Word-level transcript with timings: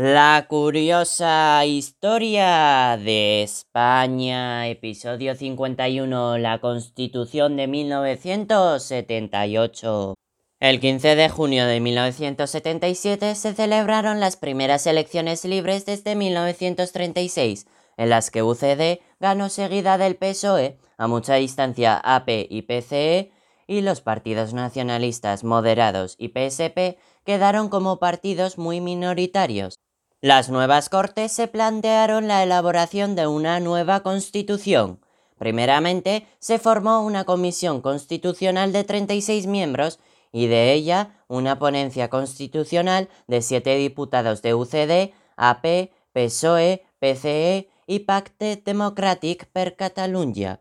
La 0.00 0.46
curiosa 0.48 1.66
historia 1.66 2.96
de 2.96 3.42
España, 3.42 4.68
episodio 4.68 5.34
51, 5.34 6.38
la 6.38 6.60
Constitución 6.60 7.56
de 7.56 7.66
1978. 7.66 10.14
El 10.60 10.78
15 10.78 11.16
de 11.16 11.28
junio 11.28 11.66
de 11.66 11.80
1977 11.80 13.34
se 13.34 13.54
celebraron 13.54 14.20
las 14.20 14.36
primeras 14.36 14.86
elecciones 14.86 15.44
libres 15.44 15.84
desde 15.84 16.14
1936, 16.14 17.66
en 17.96 18.08
las 18.08 18.30
que 18.30 18.44
UCD 18.44 19.00
ganó 19.18 19.48
seguida 19.48 19.98
del 19.98 20.14
PSOE, 20.14 20.78
a 20.96 21.08
mucha 21.08 21.34
distancia 21.34 21.96
AP 21.96 22.46
y 22.48 22.62
PCE, 22.62 23.32
y 23.66 23.80
los 23.80 24.00
partidos 24.00 24.54
nacionalistas 24.54 25.42
moderados 25.42 26.14
y 26.18 26.28
PSP 26.28 27.00
quedaron 27.24 27.68
como 27.68 27.98
partidos 27.98 28.58
muy 28.58 28.80
minoritarios. 28.80 29.80
Las 30.20 30.50
nuevas 30.50 30.88
Cortes 30.88 31.30
se 31.30 31.46
plantearon 31.46 32.26
la 32.26 32.42
elaboración 32.42 33.14
de 33.14 33.28
una 33.28 33.60
nueva 33.60 34.00
constitución. 34.00 34.98
Primeramente, 35.38 36.26
se 36.40 36.58
formó 36.58 37.02
una 37.02 37.22
comisión 37.22 37.80
constitucional 37.80 38.72
de 38.72 38.82
36 38.82 39.46
miembros 39.46 40.00
y 40.32 40.48
de 40.48 40.72
ella 40.72 41.22
una 41.28 41.60
ponencia 41.60 42.10
constitucional 42.10 43.08
de 43.28 43.42
siete 43.42 43.76
diputados 43.76 44.42
de 44.42 44.54
UCD, 44.54 45.14
AP, 45.36 45.92
PSOE, 46.12 46.84
PCE 46.98 47.68
y 47.86 48.00
Pacte 48.00 48.56
Democratic 48.56 49.46
per 49.52 49.76
Catalunya. 49.76 50.58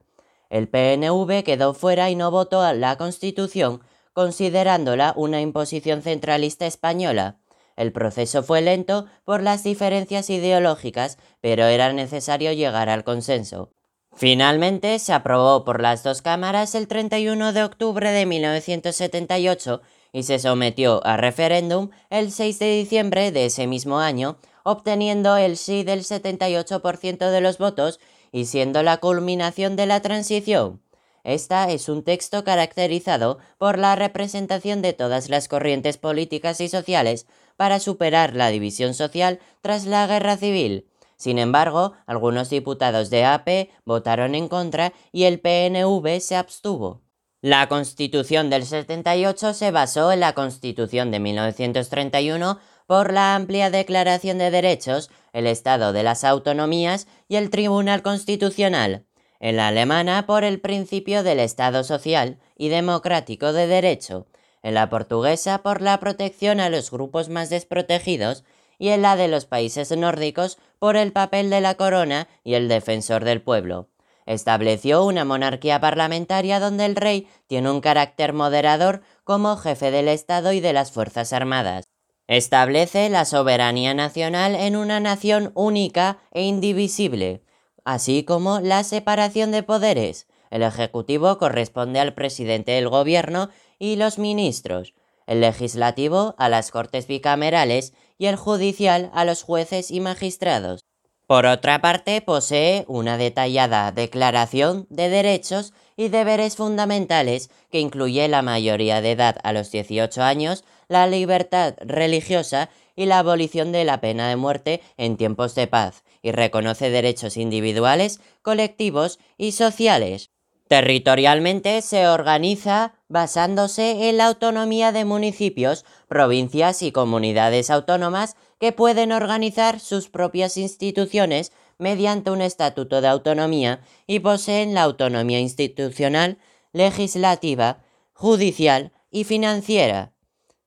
El 0.52 0.68
PNV 0.68 1.44
quedó 1.44 1.74
fuera 1.74 2.12
y 2.12 2.16
no 2.16 2.30
votó 2.30 2.62
a 2.62 2.74
la 2.74 2.96
Constitución, 2.96 3.82
considerándola 4.14 5.14
una 5.16 5.42
imposición 5.42 6.04
centralista 6.04 6.68
española. 6.68 7.40
El 7.78 7.94
proceso 7.94 8.44
fue 8.44 8.62
lento 8.62 9.06
por 9.24 9.42
las 9.42 9.64
diferencias 9.64 10.30
ideológicas, 10.30 11.18
pero 11.40 11.66
era 11.66 11.94
necesario 11.94 12.52
llegar 12.52 12.90
al 12.90 13.06
consenso. 13.06 13.72
Finalmente 14.16 14.98
se 14.98 15.14
aprobó 15.14 15.64
por 15.64 15.80
las 15.80 16.02
dos 16.02 16.24
cámaras 16.24 16.74
el 16.74 16.88
31 16.88 17.54
de 17.54 17.64
octubre 17.64 18.12
de 18.12 18.26
1978 18.26 19.82
y 20.12 20.24
se 20.24 20.40
sometió 20.40 21.06
a 21.06 21.18
referéndum 21.18 21.92
el 22.10 22.32
6 22.32 22.58
de 22.58 22.78
diciembre 22.80 23.32
de 23.32 23.46
ese 23.46 23.68
mismo 23.68 24.00
año, 24.00 24.38
obteniendo 24.64 25.38
el 25.38 25.56
sí 25.56 25.84
del 25.84 26.04
78% 26.04 27.30
de 27.30 27.42
los 27.42 27.60
votos 27.60 28.00
y 28.32 28.46
siendo 28.46 28.82
la 28.82 28.98
culminación 28.98 29.76
de 29.76 29.86
la 29.86 30.02
transición. 30.02 30.82
Esta 31.28 31.70
es 31.70 31.90
un 31.90 32.04
texto 32.04 32.46
caracterizado 32.46 33.38
por 33.58 33.78
la 33.78 33.98
representación 33.98 34.82
de 34.82 34.94
todas 34.94 35.28
las 35.28 35.50
corrientes 35.50 35.98
políticas 35.98 36.62
y 36.62 36.70
sociales 36.70 37.28
para 37.58 37.82
superar 37.82 38.34
la 38.34 38.48
división 38.48 38.94
social 38.94 39.42
tras 39.60 39.86
la 39.86 40.08
guerra 40.08 40.38
civil. 40.38 40.88
Sin 41.18 41.38
embargo, 41.38 41.92
algunos 42.06 42.50
diputados 42.50 43.10
de 43.10 43.26
AP 43.26 43.68
votaron 43.84 44.36
en 44.36 44.48
contra 44.48 44.94
y 45.12 45.26
el 45.26 45.42
PNV 45.42 46.22
se 46.22 46.38
abstuvo. 46.38 47.02
La 47.42 47.68
Constitución 47.68 48.50
del 48.50 48.66
78 48.66 49.54
se 49.54 49.72
basó 49.72 50.14
en 50.14 50.22
la 50.22 50.32
Constitución 50.32 51.12
de 51.12 51.20
1931 51.20 52.58
por 52.86 53.12
la 53.12 53.36
amplia 53.36 53.70
Declaración 53.70 54.38
de 54.38 54.50
Derechos, 54.50 55.10
el 55.34 55.46
Estado 55.46 55.92
de 55.92 56.04
las 56.04 56.24
Autonomías 56.24 57.06
y 57.28 57.36
el 57.36 57.50
Tribunal 57.50 58.02
Constitucional 58.02 59.07
en 59.40 59.58
la 59.58 59.68
alemana 59.68 60.26
por 60.26 60.44
el 60.44 60.60
principio 60.60 61.24
del 61.24 61.40
Estado 61.40 61.84
social 61.84 62.40
y 62.58 62.70
democrático 62.70 63.54
de 63.54 63.68
derecho, 63.68 64.28
en 64.64 64.74
la 64.74 64.90
portuguesa 64.90 65.64
por 65.64 65.82
la 65.82 66.00
protección 66.00 66.60
a 66.60 66.70
los 66.70 66.92
grupos 66.92 67.30
más 67.30 67.50
desprotegidos 67.50 68.44
y 68.80 68.90
en 68.90 69.02
la 69.02 69.16
de 69.16 69.28
los 69.28 69.46
países 69.46 69.96
nórdicos 69.96 70.58
por 70.80 70.98
el 70.98 71.12
papel 71.12 71.50
de 71.50 71.62
la 71.62 71.76
corona 71.76 72.28
y 72.44 72.56
el 72.56 72.68
defensor 72.68 73.24
del 73.24 73.42
pueblo. 73.42 73.90
Estableció 74.26 75.06
una 75.06 75.24
monarquía 75.24 75.80
parlamentaria 75.80 76.60
donde 76.60 76.86
el 76.86 76.98
rey 76.98 77.28
tiene 77.48 77.72
un 77.72 77.80
carácter 77.80 78.34
moderador 78.34 79.02
como 79.24 79.56
jefe 79.56 79.90
del 79.90 80.10
Estado 80.10 80.52
y 80.52 80.60
de 80.60 80.74
las 80.74 80.92
Fuerzas 80.92 81.32
Armadas. 81.32 81.86
Establece 82.28 83.10
la 83.10 83.24
soberanía 83.24 83.94
nacional 83.94 84.54
en 84.56 84.76
una 84.76 85.00
nación 85.00 85.52
única 85.56 86.20
e 86.32 86.44
indivisible, 86.44 87.42
así 87.88 88.26
como 88.26 88.60
la 88.60 88.84
separación 88.84 89.52
de 89.52 89.64
poderes. 89.64 90.28
El 90.52 90.62
Ejecutivo 90.62 91.38
corresponde 91.38 92.02
al 92.02 92.14
presidente 92.14 92.74
del 92.74 92.90
Gobierno 92.90 93.50
y 93.80 93.96
los 93.96 94.20
ministros, 94.20 94.94
el 95.26 95.40
legislativo 95.40 96.36
a 96.38 96.50
las 96.50 96.70
Cortes 96.70 97.08
bicamerales 97.08 97.94
y 98.18 98.26
el 98.26 98.36
judicial 98.36 99.10
a 99.14 99.24
los 99.24 99.42
jueces 99.42 99.90
y 99.90 100.02
magistrados. 100.02 100.82
Por 101.28 101.46
otra 101.46 101.80
parte, 101.80 102.20
posee 102.22 102.84
una 102.90 103.18
detallada 103.18 103.94
declaración 103.94 104.86
de 104.90 105.08
derechos 105.08 105.72
y 105.96 106.10
deberes 106.10 106.58
fundamentales 106.58 107.50
que 107.72 107.80
incluye 107.80 108.28
la 108.28 108.42
mayoría 108.42 109.00
de 109.00 109.12
edad 109.12 109.38
a 109.44 109.54
los 109.54 109.72
18 109.72 110.24
años, 110.24 110.66
la 110.88 111.08
libertad 111.08 111.76
religiosa 111.82 112.70
y 112.96 113.06
la 113.06 113.20
abolición 113.20 113.72
de 113.72 113.86
la 113.86 114.02
pena 114.02 114.30
de 114.30 114.36
muerte 114.36 114.82
en 114.98 115.18
tiempos 115.18 115.56
de 115.56 115.68
paz, 115.68 116.04
y 116.22 116.32
reconoce 116.32 116.90
derechos 116.90 117.38
individuales, 117.38 118.20
colectivos 118.42 119.20
y 119.38 119.52
sociales. 119.52 120.32
Territorialmente 120.68 121.82
se 121.82 122.08
organiza 122.08 122.96
basándose 123.08 124.10
en 124.10 124.18
la 124.18 124.26
autonomía 124.26 124.92
de 124.92 125.06
municipios, 125.06 125.86
provincias 126.10 126.82
y 126.82 126.92
comunidades 126.92 127.70
autónomas 127.70 128.36
que 128.60 128.74
pueden 128.74 129.14
organizar 129.14 129.80
sus 129.80 130.10
propias 130.10 130.58
instituciones 130.58 131.54
mediante 131.78 132.32
un 132.32 132.42
estatuto 132.42 133.00
de 133.00 133.08
autonomía 133.08 133.82
y 134.08 134.20
poseen 134.20 134.74
la 134.74 134.84
autonomía 134.84 135.40
institucional, 135.40 136.38
legislativa, 136.74 137.84
judicial 138.12 138.92
y 139.10 139.24
financiera. 139.24 140.12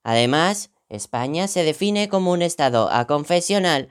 Además, 0.03 0.71
España 0.89 1.49
se 1.49 1.63
define 1.63 2.09
como 2.09 2.33
un 2.33 2.43
Estado 2.43 2.91
aconfesional 2.91 3.89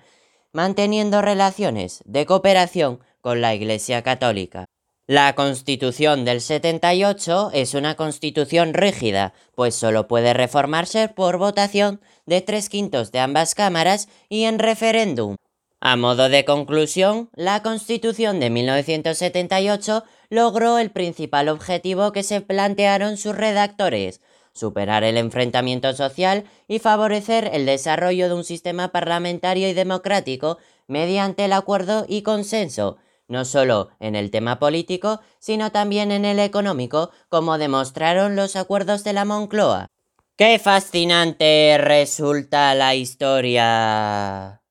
manteniendo 0.52 1.22
relaciones 1.22 2.02
de 2.06 2.26
cooperación 2.26 3.00
con 3.22 3.42
la 3.42 3.54
Iglesia 3.54 4.02
Católica. 4.02 4.66
La 5.06 5.34
Constitución 5.34 6.24
del 6.24 6.40
78 6.40 7.50
es 7.54 7.74
una 7.74 7.96
constitución 7.96 8.76
rígida, 8.76 9.34
pues 9.56 9.74
solo 9.74 10.08
puede 10.08 10.34
reformarse 10.34 11.08
por 11.08 11.38
votación 11.38 12.00
de 12.28 12.42
tres 12.42 12.70
quintos 12.70 13.12
de 13.12 13.20
ambas 13.20 13.56
cámaras 13.56 14.08
y 14.30 14.44
en 14.44 14.60
referéndum. 14.60 15.36
A 15.82 15.96
modo 15.96 16.30
de 16.30 16.46
conclusión, 16.46 17.30
la 17.34 17.64
Constitución 17.64 18.40
de 18.40 18.52
1978 18.52 20.04
logró 20.30 20.78
el 20.78 20.92
principal 20.92 21.50
objetivo 21.50 22.12
que 22.12 22.22
se 22.22 22.42
plantearon 22.42 23.18
sus 23.18 23.36
redactores, 23.36 24.22
superar 24.60 25.04
el 25.04 25.18
enfrentamiento 25.18 25.94
social 25.94 26.44
y 26.68 26.80
favorecer 26.80 27.50
el 27.54 27.66
desarrollo 27.66 28.28
de 28.28 28.36
un 28.36 28.44
sistema 28.44 28.92
parlamentario 28.92 29.70
y 29.70 29.74
democrático 29.74 30.58
mediante 30.88 31.46
el 31.46 31.54
acuerdo 31.54 32.06
y 32.08 32.22
consenso, 32.22 32.98
no 33.28 33.46
solo 33.46 33.90
en 34.00 34.16
el 34.16 34.32
tema 34.32 34.60
político, 34.60 35.22
sino 35.40 35.72
también 35.72 36.12
en 36.12 36.26
el 36.26 36.40
económico, 36.40 37.12
como 37.30 37.58
demostraron 37.58 38.36
los 38.36 38.56
acuerdos 38.56 39.04
de 39.04 39.14
la 39.14 39.26
Moncloa. 39.26 39.88
¡Qué 40.36 40.60
fascinante 40.60 41.78
resulta 41.80 42.74
la 42.76 42.96
historia! 42.96 44.62